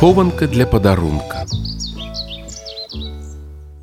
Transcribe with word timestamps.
Схованка 0.00 0.46
для 0.48 0.66
падарунка. 0.66 1.44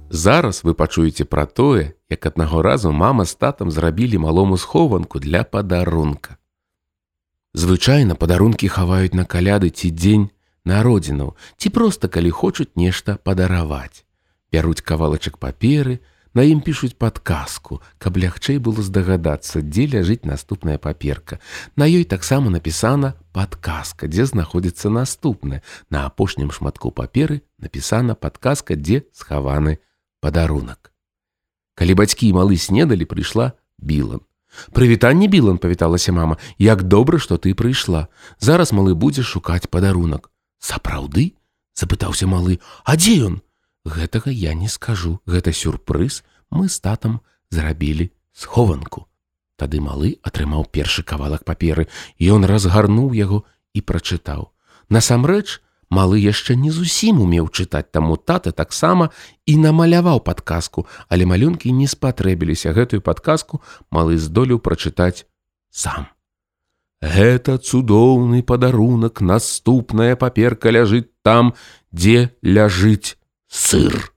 Зараз 0.09 0.63
вы 0.63 0.73
пачуеце 0.73 1.29
пра 1.29 1.45
тое, 1.45 1.93
як 2.09 2.25
аднаго 2.25 2.63
разу 2.65 2.89
мама 2.91 3.21
з 3.25 3.35
татам 3.37 3.69
зрабілі 3.69 4.17
малому 4.17 4.57
схованку 4.57 5.19
для 5.19 5.43
падарунка. 5.43 6.41
Звычайна 7.53 8.17
падарункі 8.17 8.65
хаваюць 8.65 9.13
на 9.13 9.29
каляды 9.29 9.69
ці 9.69 9.93
дзень 9.93 10.33
народзінаў, 10.65 11.37
ці 11.57 11.69
проста 11.69 12.09
калі 12.09 12.33
хочуць 12.33 12.73
нешта 12.73 13.21
падараваць. 13.21 14.01
Бяруць 14.49 14.81
кавалачак 14.81 15.37
паперы, 15.37 16.01
На 16.37 16.43
ім 16.45 16.59
пішуць 16.61 16.93
падказку, 16.93 17.79
каб 17.97 18.21
лягчэй 18.21 18.59
было 18.61 18.85
здагадацца, 18.85 19.65
дзе 19.65 19.89
ляжыць 19.89 20.21
наступная 20.21 20.77
паперка. 20.77 21.39
На 21.73 21.89
ёй 21.89 22.05
таксама 22.05 22.53
напісана 22.53 23.17
падказка, 23.33 24.05
дзе 24.05 24.29
знаходзіцца 24.29 24.93
наступная. 24.93 25.65
На 25.89 26.05
апошнім 26.05 26.53
шматку 26.53 26.93
паперы 26.93 27.41
напісана 27.57 28.13
падказка, 28.13 28.77
дзе 28.77 29.09
схаваны 29.17 29.81
падарунак. 30.21 30.93
Калі 31.73 31.97
бацькі 31.97 32.29
і 32.29 32.37
малы 32.37 32.61
снедалі, 32.61 33.09
прыйшла 33.09 33.57
білан. 33.81 34.21
Прывітанне 34.77 35.25
білан 35.25 35.57
павіталася 35.57 36.13
мама, 36.13 36.37
як 36.61 36.85
добра, 36.85 37.17
што 37.17 37.41
ты 37.41 37.57
прыйшла. 37.57 38.13
Зараз 38.37 38.77
малы 38.77 38.93
будзе 38.93 39.25
шукаць 39.25 39.65
падарунак. 39.65 40.29
Сапраўды? 40.61 41.33
запытаўся 41.73 42.29
малы, 42.29 42.61
А 42.85 42.93
дзе 42.93 43.25
ён? 43.25 43.41
Гэтага 43.87 44.31
я 44.31 44.53
не 44.53 44.67
скажу. 44.67 45.19
Гэта 45.25 45.53
сюрпрыз 45.53 46.23
мы 46.49 46.69
з 46.69 46.79
татам 46.79 47.21
зрабілі 47.49 48.11
схованку. 48.33 49.07
Тады 49.57 49.81
малы 49.81 50.19
атрымаў 50.21 50.69
першы 50.69 51.01
кавалак 51.01 51.43
паперы. 51.43 51.87
Ён 52.21 52.45
разгарнуў 52.45 53.17
яго 53.17 53.43
і 53.73 53.81
прачытаў. 53.81 54.53
Насамрэч 54.93 55.59
малы 55.89 56.21
яшчэ 56.21 56.53
не 56.55 56.69
зусім 56.69 57.21
умеў 57.25 57.49
чытаць 57.49 57.89
таму 57.89 58.17
тата 58.21 58.53
таксама 58.53 59.09
і 59.49 59.57
намаляваў 59.57 60.21
падказку. 60.21 60.85
Але 61.09 61.25
малюнкі 61.25 61.73
не 61.73 61.89
спатрэбіліся. 61.89 62.73
Гэтую 62.77 63.01
падказку 63.01 63.65
малы 63.89 64.21
здолеў 64.21 64.61
прачытаць 64.61 65.25
сам. 65.73 66.05
Гэта 67.01 67.57
цудоўны 67.57 68.41
падарунак. 68.43 69.21
Наступная 69.21 70.15
паперка 70.15 70.69
ляжыць 70.69 71.09
там 71.21 71.53
дзе 71.91 72.29
ляжыць 72.41 73.16
сыр. 73.49 74.13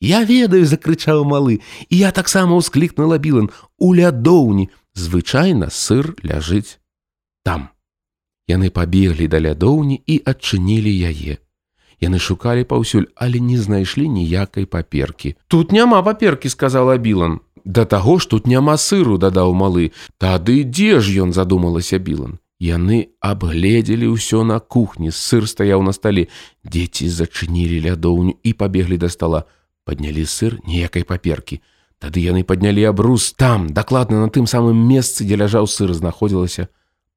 Я 0.00 0.24
ведаю, 0.24 0.66
закрычаў 0.66 1.24
малы, 1.24 1.60
і 1.88 1.94
я 1.98 2.12
таксама 2.12 2.56
ўсклікнула 2.60 3.16
білан 3.18 3.48
у 3.78 3.94
лядоўні, 3.96 4.68
звычайна 4.94 5.70
сыр 5.70 6.12
ляжыць 6.22 6.78
там. 7.42 7.68
Яны 8.46 8.70
пабеглі 8.70 9.26
да 9.26 9.40
лядоўні 9.40 9.98
і 10.06 10.20
адчынілі 10.22 10.92
яе. 11.10 11.40
Яны 11.98 12.18
шукалі 12.20 12.68
паўсюль, 12.68 13.08
але 13.16 13.40
не 13.40 13.56
знайшлі 13.58 14.08
ніякай 14.08 14.66
паперкі. 14.66 15.34
Тут 15.48 15.72
няма 15.72 16.02
паперкі, 16.02 16.48
сказала 16.48 16.96
білан. 16.98 17.40
Да 17.64 17.84
таго 17.84 18.18
ж 18.18 18.28
тут 18.28 18.46
няма 18.46 18.76
сыру, 18.76 19.18
дадаў 19.18 19.54
малы. 19.54 19.90
Тады 20.18 20.62
дзе 20.62 21.00
ж 21.00 21.24
ён 21.24 21.32
задумалася 21.32 21.98
білан. 21.98 22.38
Яны 22.58 23.12
абгледзелі 23.20 24.16
ўсё 24.16 24.40
на 24.44 24.60
кухні, 24.60 25.12
сыр 25.12 25.44
стаяў 25.44 25.84
на 25.84 25.92
стале. 25.92 26.28
Дзеці 26.64 27.08
зачынілі 27.08 27.84
лядоўню 27.84 28.40
і 28.42 28.52
пабеглі 28.56 28.96
да 28.96 29.12
стола, 29.12 29.44
паднялі 29.84 30.24
сыр 30.24 30.56
ніякай 30.64 31.04
паперкі. 31.04 31.60
Тады 32.00 32.24
яны 32.24 32.44
паднялі 32.44 32.84
абрус 32.88 33.32
там, 33.36 33.68
дакладна 33.68 34.24
на 34.24 34.28
тым 34.32 34.48
самым 34.48 34.76
месцы, 34.88 35.24
дзе 35.24 35.36
ляжаў 35.36 35.68
сыр 35.68 35.92
знаходзілася 35.92 36.68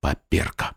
паперка. 0.03 0.75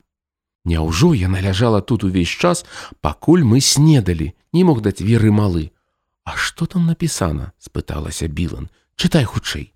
Няўжо 0.65 1.11
яна 1.15 1.43
ляжала 1.43 1.83
тут 1.83 2.05
увесь 2.05 2.31
час, 2.31 2.65
пакуль 3.01 3.43
мы 3.43 3.59
снедалі, 3.59 4.31
не 4.53 4.63
мог 4.63 4.83
даць 4.83 5.03
веры 5.03 5.35
малы. 5.35 5.75
А 6.23 6.39
што 6.39 6.67
там 6.67 6.87
напісана? 6.87 7.51
спыталася 7.59 8.31
Білан, 8.31 8.71
чытай 8.95 9.27
хутчэй. 9.27 9.72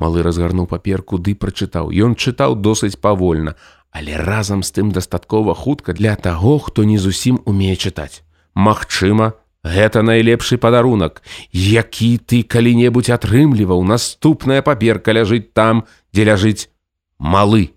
Малы 0.00 0.22
разгарнуў 0.24 0.64
паперку 0.64 1.18
ды 1.20 1.34
прачытаў. 1.36 1.92
Ён 1.92 2.16
чытаў 2.16 2.56
досыць 2.56 2.96
павольна, 2.96 3.52
але 3.92 4.16
разам 4.16 4.64
з 4.64 4.72
тым 4.72 4.92
дастаткова 4.96 5.52
хутка 5.52 5.92
для 5.92 6.16
таго, 6.16 6.56
хто 6.56 6.88
не 6.88 6.96
зусім 6.96 7.40
умее 7.44 7.76
чытаць. 7.76 8.24
Магчыма, 8.56 9.36
гэта 9.60 10.00
найлепшы 10.00 10.56
падарунак, 10.56 11.20
які 11.52 12.16
ты 12.16 12.40
калі-небудзь 12.48 13.12
атрымліваў, 13.12 13.84
наступная 13.84 14.64
паперка 14.64 15.12
ляжыць 15.12 15.52
там, 15.52 15.84
дзе 16.16 16.24
ляжыць 16.32 16.72
малы. 17.20 17.76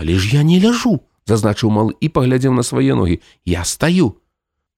Але 0.00 0.16
ж 0.16 0.40
я 0.40 0.42
не 0.48 0.56
ляжу, 0.64 1.04
зазначыў 1.28 1.68
малы 1.68 1.92
і 2.00 2.08
паглядзеў 2.08 2.56
на 2.56 2.64
свае 2.64 2.96
ногі, 2.96 3.20
я 3.44 3.68
стаю. 3.68 4.16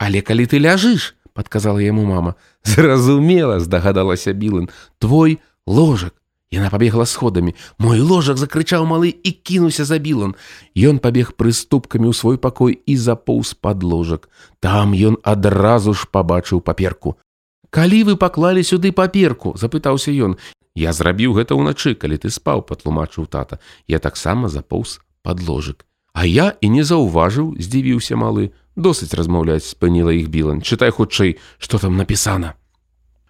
Але 0.02 0.18
калі 0.18 0.50
ты 0.50 0.58
ляжыш, 0.58 1.14
подказала 1.30 1.78
яму 1.78 2.10
мама, 2.10 2.34
зразумела, 2.66 3.62
здагадалася 3.62 4.34
Білын, 4.34 4.66
твой 4.98 5.38
ложак 5.62 6.18
Яна 6.56 6.70
пабегла 6.72 7.04
сходамі. 7.04 7.52
Мой 7.76 8.00
ложак 8.00 8.40
закрычаў 8.40 8.88
малы 8.88 9.12
і 9.12 9.30
кінуўся 9.44 9.84
за 9.84 10.00
білан. 10.00 10.32
Ён 10.72 11.04
пабег 11.04 11.36
прыступкамі 11.36 12.08
ў 12.08 12.16
свой 12.16 12.40
пакой 12.40 12.80
і 12.80 12.96
запоўз 12.96 13.52
пад 13.60 13.84
ложак. 13.84 14.32
Там 14.64 14.96
ён 14.96 15.20
адразу 15.20 15.92
ж 15.92 16.08
пабачыў 16.08 16.64
паперку. 16.64 17.20
Калі 17.68 18.08
вы 18.08 18.16
паклалі 18.16 18.64
сюды 18.64 18.88
паперку, 18.88 19.52
запытаўся 19.52 20.16
ён. 20.16 20.40
Я 20.72 20.96
зрабіў 20.96 21.36
гэта 21.36 21.52
ўначы, 21.52 21.92
калі 21.92 22.16
ты 22.16 22.32
спаў, 22.32 22.64
патлумачыў 22.64 23.28
тата. 23.28 23.60
Я 23.84 24.00
таксама 24.00 24.48
запоўз 24.48 25.04
пад 25.20 25.44
ложак. 25.44 25.84
А 26.16 26.24
я 26.24 26.56
і 26.64 26.72
не 26.72 26.88
заўважыў, 26.88 27.60
здзівіўся 27.60 28.16
малы. 28.16 28.56
Досыць 28.80 29.12
размаўляць 29.12 29.68
спыніла 29.68 30.16
іх 30.16 30.32
білан. 30.32 30.64
Чытай 30.64 30.88
хутчэй, 30.88 31.36
што 31.60 31.76
там 31.76 32.00
напісана. 32.00 32.56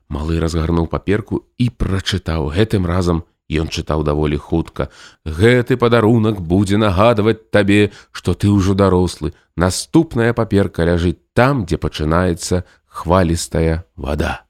Малы 0.08 0.38
разгарнуў 0.38 0.86
паперку 0.86 1.42
і 1.58 1.70
прачытаў 1.70 2.52
гэтым 2.54 2.86
разам 2.86 3.24
ён 3.50 3.70
чытаў 3.70 4.02
даволі 4.02 4.38
хутка. 4.38 4.90
Гэты 5.24 5.76
падарунак 5.78 6.40
будзе 6.40 6.78
нагадваць 6.78 7.50
табе, 7.50 7.90
што 8.10 8.34
ты 8.34 8.50
ўжо 8.50 8.74
дарослы. 8.74 9.34
Наступная 9.56 10.32
паперка 10.34 10.82
ляжыць 10.82 11.22
там, 11.34 11.66
дзе 11.66 11.78
пачынаецца 11.78 12.64
хвалістая 12.86 13.84
вода. 13.96 14.46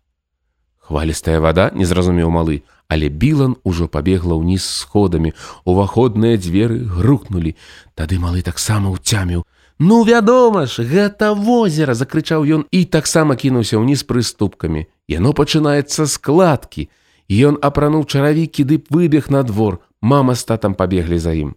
Хвалістая 0.81 1.41
вода 1.41 1.71
не 1.75 1.85
зразумеў 1.85 2.31
малы, 2.31 2.63
але 2.89 3.09
білан 3.09 3.57
ужо 3.65 3.89
пабегла 3.89 4.39
ўніз 4.39 4.65
сходамі. 4.65 5.35
Уваходныя 5.65 6.39
дзверы 6.39 6.79
грукнулі. 6.85 7.57
Тады 7.99 8.21
малы 8.23 8.41
таксама 8.47 8.95
ўцяміў, 8.95 9.45
Ну 9.79 10.05
вядома 10.05 10.65
ж, 10.67 10.89
гэта 10.89 11.35
возера 11.37 11.93
закрычаў 11.93 12.49
ён 12.49 12.63
і 12.73 12.85
таксама 12.89 13.37
кінуўся 13.37 13.77
ўніз 13.77 14.09
прыступкамі. 14.09 14.89
Яно 15.05 15.37
пачынаецца 15.37 16.09
складкі. 16.09 16.89
Ён 17.29 17.61
апрануў 17.61 18.09
чаравікі 18.09 18.65
ды 18.65 18.81
выбег 18.89 19.29
на 19.29 19.43
двор, 19.43 19.85
мама 20.01 20.33
з 20.35 20.49
татам 20.49 20.73
пабеглі 20.73 21.19
за 21.19 21.37
ім. 21.37 21.57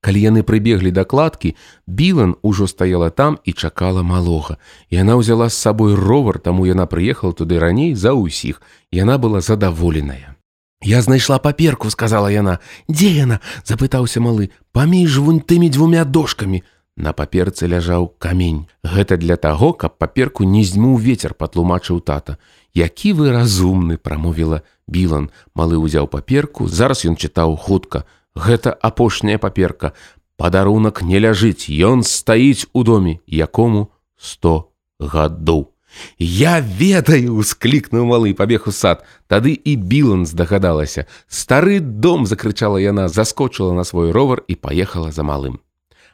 Калі 0.00 0.20
яны 0.20 0.42
прыбеглі 0.44 0.92
да 0.92 1.04
кладкі, 1.04 1.56
Білан 1.86 2.36
ужо 2.42 2.66
стаяла 2.66 3.10
там 3.10 3.38
і 3.44 3.52
чакала 3.52 4.02
малога. 4.02 4.56
Яна 4.92 5.16
ўзяла 5.16 5.48
з 5.48 5.56
сабой 5.56 5.96
ровар, 5.96 6.40
таму 6.40 6.64
яна 6.68 6.84
прыехала 6.84 7.32
туды 7.32 7.60
раней 7.60 7.96
за 7.96 8.12
ўсіх. 8.12 8.60
Яна 8.92 9.16
была 9.16 9.40
задаволеная. 9.40 10.36
Я 10.82 11.00
знайшла 11.02 11.38
паперку, 11.38 11.88
сказала 11.92 12.32
яна. 12.32 12.60
Дзе 12.88 13.12
яна? 13.24 13.40
запытаўся 13.64 14.20
малы, 14.20 14.52
паміж 14.72 15.20
вунь 15.20 15.40
тымі 15.44 15.68
дзвюмя 15.68 16.04
дошкамі. 16.04 16.64
На 16.96 17.12
паперцы 17.12 17.66
ляжаў 17.66 18.08
камень. 18.18 18.66
Гэта 18.84 19.16
для 19.16 19.36
таго, 19.36 19.72
каб 19.72 19.98
паперку 19.98 20.44
не 20.44 20.64
зьмуў 20.64 20.98
ветер, 20.98 21.34
патлумачыў 21.34 22.00
тата. 22.00 22.38
Які 22.74 23.12
вы 23.12 23.30
разумны, 23.32 23.96
прамовіла 23.96 24.62
Білан. 24.86 25.30
Малы 25.54 25.78
ўзяў 25.78 26.10
паперку, 26.10 26.66
зараз 26.68 27.06
ён 27.06 27.16
чытаў 27.16 27.56
хутка. 27.56 28.04
Гэта 28.34 28.72
апошняя 28.72 29.38
паперка. 29.38 29.94
Падарунак 30.36 31.02
не 31.02 31.18
ляжыць, 31.20 31.70
Ён 31.70 32.02
стаіць 32.02 32.66
у 32.72 32.82
доме, 32.82 33.20
якому 33.26 33.92
сто 34.16 34.72
гадоў. 34.98 35.72
Я 36.18 36.60
ведаю, 36.60 37.34
усклікнуў 37.40 38.06
малы 38.06 38.34
пабег 38.34 38.66
у 38.66 38.72
сад. 38.72 39.04
Тады 39.26 39.54
і 39.54 39.76
Білан 39.76 40.26
здагадалася. 40.26 41.06
Стары 41.28 41.80
дом 41.80 42.26
закрычала 42.26 42.78
яна, 42.78 43.08
заскочыла 43.08 43.72
на 43.72 43.84
свой 43.84 44.12
ровар 44.12 44.44
і 44.48 44.54
паехала 44.54 45.12
за 45.12 45.22
малым. 45.22 45.60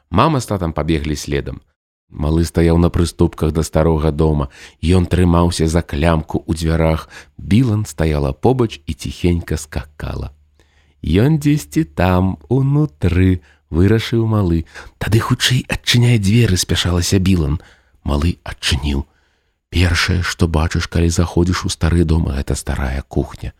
Мама 0.09 0.39
з 0.39 0.45
татам 0.45 0.73
пабеглі 0.73 1.15
следам. 1.15 1.61
Малы 2.09 2.45
стаяў 2.47 2.77
на 2.79 2.87
прыступках 2.89 3.51
да 3.51 3.63
старога 3.67 4.11
дома. 4.11 4.47
Ён 4.79 5.05
трымаўся 5.11 5.67
за 5.67 5.83
клямку 5.83 6.39
ў 6.47 6.55
дзвярах. 6.55 7.09
Білан 7.37 7.83
стаяла 7.83 8.31
побач 8.31 8.79
і 8.87 8.93
ціхенька 8.93 9.57
скакала. 9.59 10.31
Ён 11.03 11.37
дзесьці 11.37 11.83
там, 11.83 12.39
унутры, 12.47 13.43
вырашыў 13.69 14.23
малы. 14.23 14.63
Тады 14.97 15.19
хутчэй 15.19 15.67
адчыняе 15.67 16.15
дзверы 16.17 16.55
спяшалася 16.55 17.19
білан. 17.19 17.59
Малы 18.07 18.39
адчыніў. 18.47 19.03
Першае, 19.67 20.23
што 20.23 20.47
бачыш, 20.47 20.87
калі 20.87 21.11
заходзіш 21.11 21.67
у 21.67 21.69
стары 21.69 22.07
дом, 22.07 22.31
гэта 22.31 22.55
старая 22.55 23.03
кухня. 23.03 23.51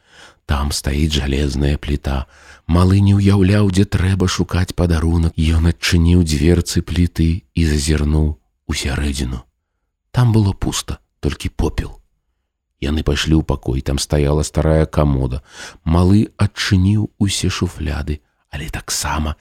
Там 0.48 0.72
стаіць 0.72 1.12
жалезная 1.12 1.76
пліта. 1.78 2.32
Малы 2.68 3.00
не 3.00 3.16
ўяўляў, 3.16 3.72
дзе 3.72 3.88
трэба 3.88 4.28
шукаць 4.28 4.75
падарунак. 4.75 5.31
Ён 5.40 5.72
адчыніў 5.72 6.24
дзверцы 6.28 6.84
пліты 6.84 7.48
і 7.56 7.62
зазірнуў 7.64 8.36
у 8.68 8.72
сярэдзіну. 8.75 9.40
Там 10.12 10.36
было 10.36 10.52
пуста, 10.52 11.00
толькі 11.24 11.50
попел. 11.50 12.04
Яны 12.84 13.08
пайшлі 13.08 13.40
ў 13.40 13.44
пакой, 13.48 13.81
там 13.81 13.98
стаяла 13.98 14.44
старая 14.44 14.86
камода. 14.86 15.42
Малы 15.88 16.28
адчыніў 16.36 17.10
усе 17.18 17.50
шуфляды, 17.50 18.19
але 18.52 18.68
таксама 18.70 19.40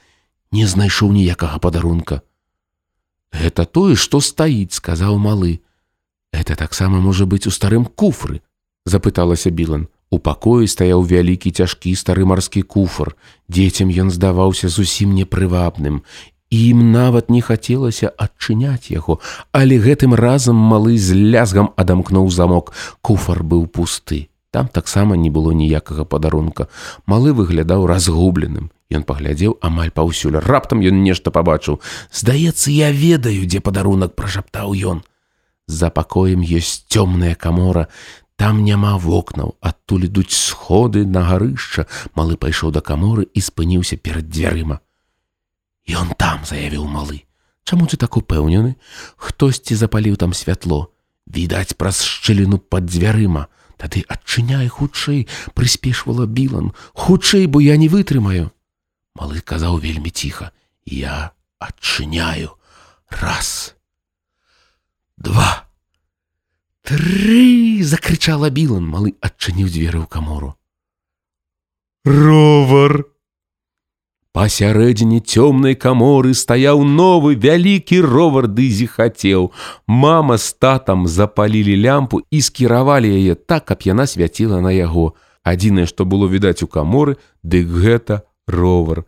не 0.55 0.63
знайшоў 0.65 1.11
ніякага 1.11 1.59
падарунка. 1.59 2.23
Гэта 3.35 3.67
тое, 3.67 3.99
што 3.99 4.23
стаіць, 4.23 4.79
сказаў 4.79 5.19
малы. 5.19 5.59
Это 6.31 6.55
таксама 6.55 7.03
можа 7.03 7.27
быць 7.27 7.45
у 7.45 7.51
старым 7.51 7.85
куфры, 7.85 8.41
запыталася 8.85 9.51
Білан. 9.51 9.91
У 10.09 10.19
пакоі 10.23 10.67
стаяў 10.71 11.03
вялікі 11.03 11.51
цяжкі 11.51 11.95
стары 11.95 12.23
марскі 12.23 12.63
куфр. 12.63 13.15
Дзецям 13.51 13.91
ён 13.91 14.11
здаваўся 14.11 14.69
зусім 14.71 15.11
непрывабным, 15.15 16.03
ім 16.49 16.91
нават 16.91 17.29
не 17.29 17.41
хацелася 17.41 18.07
адчыняць 18.15 18.87
яго, 18.87 19.19
але 19.51 19.79
гэтым 19.83 20.15
разам 20.15 20.55
малы 20.55 20.95
з 20.97 21.11
лязгам 21.11 21.75
адамкнуў 21.75 22.31
замок. 22.31 22.71
Куфар 23.01 23.43
быў 23.43 23.67
пусты. 23.67 24.29
Там 24.51 24.67
таксама 24.67 25.17
не 25.17 25.29
было 25.29 25.51
ніякага 25.51 26.05
падарунка. 26.05 26.67
Малы 27.05 27.33
выглядаў 27.33 27.85
разгубленым. 27.85 28.71
Ён 28.87 29.03
паглядзеў 29.03 29.59
амаль 29.59 29.91
паўсюль. 29.91 30.39
Раптам 30.39 30.79
ён 30.79 31.03
нешта 31.03 31.31
пабачыў. 31.35 31.81
Здаецца, 32.11 32.71
я 32.71 32.91
ведаю, 32.95 33.43
дзе 33.43 33.59
падарунак 33.59 34.15
пражаптаў 34.15 34.71
ён. 34.71 35.03
За 35.67 35.91
пакоем 35.91 36.39
ёсць 36.39 36.87
цёмная 36.87 37.35
камора. 37.35 37.91
Там 38.37 38.61
няма 38.63 38.97
вокнаў, 39.01 39.57
адтуль 39.65 40.05
ідуць 40.05 40.37
сходы 40.37 41.09
на 41.09 41.25
гарышча. 41.25 41.89
Малы 42.13 42.37
пайшоў 42.37 42.69
да 42.69 42.85
каморы 42.85 43.25
і 43.33 43.41
спыніўся 43.41 43.97
перад 43.97 44.29
дзвярыма. 44.29 44.77
Ён 45.89 46.13
там 46.13 46.45
заявіў 46.45 46.85
малы. 46.85 47.25
Чаму 47.65 47.89
ты 47.89 47.97
так 47.97 48.13
упэўнены? 48.13 48.77
Хтосьці 49.17 49.75
запаліў 49.75 50.21
там 50.21 50.37
святло. 50.37 50.93
Відаць 51.25 51.73
праз 51.73 52.05
шчыліну 52.05 52.61
пад 52.61 52.85
дзвярыма. 52.85 53.49
Тады 53.77 54.05
адчыняй 54.07 54.69
хутчэй, 54.69 55.27
прыспешвала 55.53 56.29
білан. 56.29 56.73
Хутчэй, 56.93 57.49
бо 57.49 57.59
я 57.59 57.77
не 57.77 57.89
вытрымаю. 57.89 58.53
Малы 59.17 59.41
казаў 59.41 59.81
вельмі 59.81 60.13
ціха: 60.13 60.51
Я 60.85 61.33
адчыняю 61.57 62.53
раз. 63.09 63.75
Два. 65.17 65.66
Тры 66.87 67.83
закрычала 67.83 68.47
білан, 68.47 68.85
малы 68.87 69.11
адчыніў 69.19 69.67
дзверы 69.67 69.99
ў 69.99 70.07
камору. 70.07 70.55
Ровар! 72.07 73.03
Пасярэдзіне 74.31 75.19
цёмнай 75.19 75.75
каморы 75.75 76.31
стаяў 76.31 76.85
новы 76.87 77.35
вялікі 77.35 77.99
ровар 78.07 78.47
дызі 78.47 78.87
хацеў. 78.87 79.51
Мама 79.83 80.39
з 80.39 80.55
татам 80.55 81.11
запалілі 81.11 81.75
лямпу 81.75 82.23
і 82.31 82.39
скіравалі 82.39 83.11
яе 83.11 83.35
так, 83.35 83.67
каб 83.67 83.83
яна 83.83 84.07
свяціла 84.07 84.63
на 84.63 84.71
яго. 84.71 85.11
Адзінае, 85.43 85.91
што 85.91 86.07
было 86.07 86.31
відаць 86.31 86.63
у 86.63 86.71
каморы, 86.71 87.19
дык 87.43 87.67
гэта 87.67 88.23
ровар. 88.47 89.03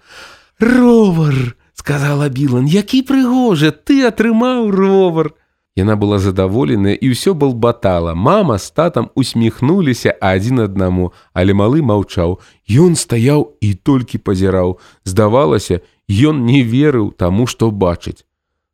Ровар, 0.59 1.55
сказала 1.71 2.27
Білан, 2.27 2.67
які 2.67 3.07
прыгожа, 3.07 3.71
ты 3.71 4.03
атрымаў 4.03 4.67
ровар. 4.67 5.38
Яна 5.79 5.95
была 5.95 6.19
задаволеная 6.19 6.99
і 6.99 7.15
ўсё 7.15 7.31
был 7.31 7.55
батала. 7.55 8.11
Мама 8.11 8.59
з 8.59 8.67
татам 8.75 9.07
усміхнуліся 9.15 10.11
адзін 10.19 10.67
аднаму, 10.67 11.15
але 11.31 11.55
малы 11.55 11.79
маўчаў. 11.79 12.43
Ён 12.67 12.99
стаяў 12.99 13.55
і 13.63 13.69
толькі 13.79 14.19
пазіраў. 14.19 14.75
Здавалася, 15.07 15.79
ён 16.11 16.43
не 16.43 16.67
верыў 16.67 17.15
таму, 17.15 17.47
што 17.47 17.71
бачыць. 17.71 18.27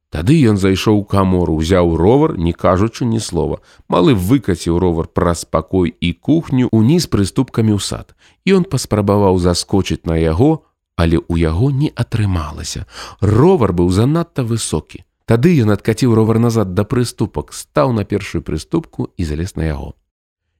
Тады 0.09 0.33
ён 0.49 0.57
зайшоў 0.57 1.03
у 1.03 1.05
камору, 1.05 1.53
узяў 1.61 1.93
ровар, 1.93 2.37
не 2.41 2.57
кажучы 2.57 3.05
ні 3.05 3.21
слова. 3.21 3.61
Малы 3.85 4.17
выкаціў 4.17 4.81
ровар 4.81 5.05
праз 5.05 5.45
пакой 5.45 5.93
і 6.01 6.13
кухню 6.13 6.73
уніз 6.73 7.05
прыступкамі 7.05 7.77
ў 7.77 7.81
сад. 7.85 8.17
Ён 8.49 8.65
паспрабаваў 8.65 9.37
заскочыць 9.37 10.09
на 10.09 10.17
яго, 10.17 10.65
але 10.97 11.21
ў 11.21 11.37
яго 11.53 11.69
не 11.69 11.93
атрымалася. 11.93 12.89
Ровар 13.21 13.77
быў 13.77 13.93
занадта 13.93 14.41
высокі. 14.41 15.04
Тады 15.25 15.57
ён 15.57 15.74
адкаціў 15.74 16.13
ровар 16.13 16.38
назад 16.38 16.77
да 16.77 16.86
прыступак, 16.86 17.54
стаў 17.54 17.94
на 17.98 18.06
першую 18.06 18.45
прыступку 18.45 19.10
і 19.18 19.25
залез 19.25 19.56
на 19.57 19.66
яго. 19.66 19.98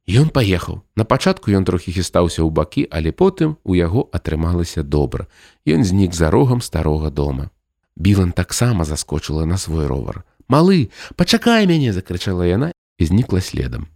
Ён 0.10 0.30
паехаў. 0.30 0.82
На 0.96 1.06
пачатку 1.06 1.50
ён 1.54 1.66
трохі 1.66 1.94
хістаўся 1.94 2.42
ў 2.42 2.50
бакі, 2.50 2.86
але 2.90 3.14
потым 3.14 3.58
у 3.66 3.78
яго 3.78 4.10
атрымалася 4.14 4.82
добра. 4.82 5.26
Ён 5.66 5.86
знік 5.86 6.14
за 6.14 6.30
рогам 6.30 6.62
старога 6.62 7.10
дома. 7.10 7.50
Білан 7.96 8.32
таксама 8.32 8.86
заскочыла 8.86 9.46
на 9.46 9.58
свой 9.58 9.86
ровар. 9.86 10.26
Малы, 10.48 10.90
пачакай 11.16 11.66
мяне, 11.66 11.94
закрычала 11.94 12.46
яна 12.46 12.70
і 12.98 13.06
знікла 13.06 13.42
следам. 13.42 13.90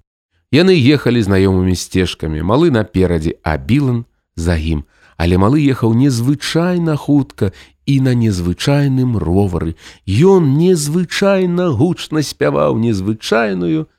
Яны 0.50 0.74
ехалі 0.74 1.21
знаёмымі 1.21 1.77
сцежкамі, 1.77 2.42
малы 2.42 2.74
наперадзе, 2.74 3.38
а 3.45 3.57
Білан 3.57 4.06
за 4.33 4.57
ім, 4.57 4.86
але 5.18 5.38
малы 5.38 5.62
ехаў 5.62 5.94
незвычайна 5.94 6.98
хутка 6.98 7.54
і 7.89 8.01
на 8.06 8.13
незвычайным 8.13 9.18
ровары. 9.18 9.74
Ён 10.06 10.53
незвычайна 10.62 11.74
гучна 11.74 12.21
спяваў 12.21 12.77
незвычайную 12.77 13.89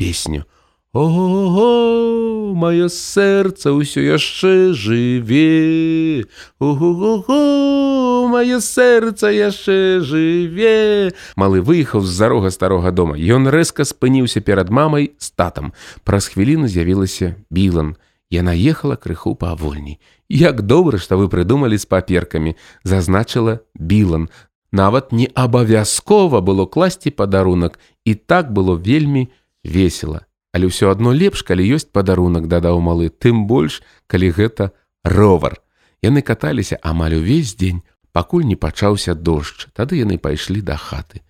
песню. 0.00 0.48
Ого, 0.94 2.54
маё 2.56 2.88
сэрца 2.88 3.74
ўсё 3.76 4.00
яшчэ 4.00 4.72
жыве. 4.72 6.24
Ого, 6.56 8.24
маё 8.32 8.64
сэрца 8.64 9.28
яшчэ 9.28 10.00
жыве. 10.00 11.12
Малы 11.36 11.60
выехаў 11.60 12.00
з-за 12.00 12.32
рога 12.32 12.48
старога 12.48 12.96
дома. 12.96 13.20
Ён 13.20 13.52
рэзка 13.52 13.84
спыніўся 13.84 14.40
перад 14.40 14.72
мамай 14.72 15.12
з 15.20 15.28
татам. 15.36 15.76
Праз 16.00 16.32
хвіліну 16.32 16.64
з'явілася 16.64 17.36
Білан. 17.50 18.00
Яна 18.30 18.54
ехала 18.54 18.96
крыху 18.96 19.34
павольней. 19.34 20.00
Як 20.28 20.62
добра, 20.62 20.98
што 20.98 21.16
вы 21.16 21.28
прыдумалі 21.28 21.78
з 21.78 21.86
паперкамі, 21.86 22.56
зазначыла 22.82 23.60
Білан. 23.74 24.28
Нават 24.72 25.12
не 25.12 25.28
абавязкова 25.34 26.40
было 26.40 26.66
класці 26.66 27.10
падарунак, 27.10 27.78
і 28.04 28.14
так 28.14 28.52
было 28.52 28.74
вельмі 28.74 29.30
весела. 29.62 30.26
Але 30.54 30.70
ўсё 30.70 30.90
адно 30.90 31.14
лепш, 31.14 31.42
калі 31.42 31.62
ёсць 31.62 31.90
падарунак, 31.90 32.46
дадаў 32.46 32.80
малы, 32.80 33.10
тым 33.10 33.46
больш, 33.46 33.82
калі 34.06 34.30
гэта 34.30 34.70
ровар. 35.04 35.58
Яны 36.02 36.22
каталіся 36.22 36.78
амаль 36.82 37.18
увесь 37.18 37.54
дзень, 37.54 37.82
пакуль 38.12 38.44
не 38.44 38.54
пачаўся 38.54 39.14
дождж, 39.14 39.66
тады 39.74 39.98
яны 39.98 40.18
пайшлі 40.18 40.62
да 40.62 40.76
хаты. 40.76 41.22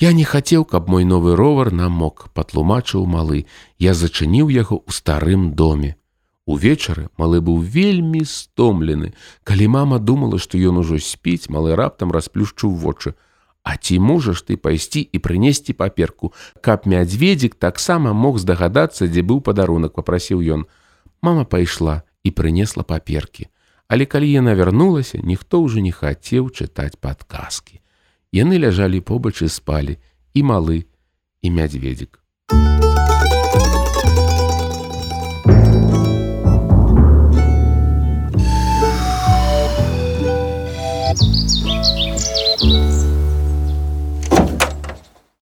Я 0.00 0.12
не 0.16 0.24
хацеў, 0.24 0.64
каб 0.64 0.88
мой 0.88 1.04
новы 1.04 1.36
ровар 1.36 1.70
намок, 1.70 2.30
патлумачыў 2.32 3.04
малы. 3.04 3.44
Я 3.78 3.92
зачыніў 3.92 4.48
яго 4.48 4.80
ў 4.80 4.90
старым 4.96 5.52
доме. 5.52 5.99
Увечары 6.50 7.06
малы 7.14 7.38
быў 7.46 7.62
вельмі 7.62 8.24
стомлены. 8.26 9.12
Калі 9.46 9.66
мама 9.70 9.98
думала, 10.02 10.38
што 10.42 10.58
ён 10.58 10.82
ужо 10.82 10.98
спіць, 10.98 11.46
малы 11.46 11.76
раптам 11.78 12.10
расплюшчыў 12.10 12.74
вочы. 12.74 13.14
А 13.62 13.76
ці 13.76 14.00
можаш 14.02 14.42
ты 14.42 14.56
пайсці 14.56 15.04
і 15.04 15.18
прынесці 15.22 15.76
паперку, 15.78 16.32
каб 16.58 16.90
мядзведзік 16.90 17.54
таксама 17.54 18.12
мог 18.12 18.42
здагадацца, 18.42 19.06
дзе 19.06 19.22
быў 19.22 19.44
падарунак, 19.46 19.94
попрасіў 19.94 20.42
ён. 20.42 20.66
Мама 21.22 21.44
пайшла 21.44 22.02
і 22.26 22.34
прынесла 22.34 22.82
паперкі. 22.82 23.46
Але 23.86 24.06
калі 24.06 24.26
яна 24.26 24.54
вярнулася, 24.58 25.22
ніхто 25.22 25.62
ўжо 25.62 25.78
не 25.78 25.94
хацеў 25.94 26.50
чытаць 26.50 26.98
падказкі. 26.98 27.78
Яны 28.34 28.58
ляжалі 28.58 28.98
побач 28.98 29.38
і 29.42 29.48
спалі 29.50 29.98
і 30.34 30.42
малы 30.42 30.86
і 31.42 31.50
мядзведзік. 31.50 32.19